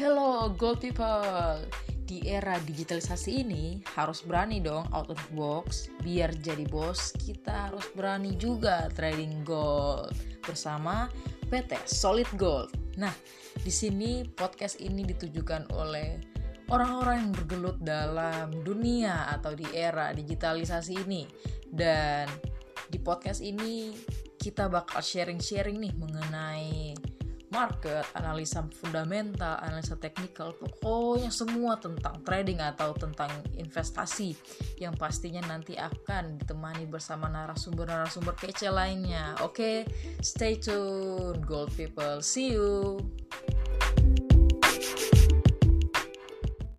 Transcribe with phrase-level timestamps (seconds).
[0.00, 1.60] Hello gold people.
[2.08, 5.92] Di era digitalisasi ini harus berani dong out of box.
[6.00, 10.16] Biar jadi bos kita harus berani juga trading gold.
[10.40, 11.12] Bersama
[11.52, 12.72] PT Solid Gold.
[12.96, 13.12] Nah
[13.60, 16.16] di sini podcast ini ditujukan oleh
[16.72, 21.28] orang-orang yang bergelut dalam dunia atau di era digitalisasi ini.
[21.68, 22.32] Dan
[22.88, 23.92] di podcast ini
[24.40, 26.96] kita bakal sharing-sharing nih mengenai
[27.52, 34.32] market, analisa fundamental, analisa teknikal, pokoknya semua tentang trading atau tentang investasi
[34.80, 39.36] yang pastinya nanti akan ditemani bersama narasumber-narasumber kece lainnya.
[39.44, 39.76] Oke, okay?
[40.24, 42.24] stay tune, gold people.
[42.24, 42.98] See you.